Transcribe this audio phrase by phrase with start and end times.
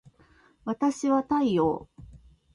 [0.65, 1.87] わたしは太陽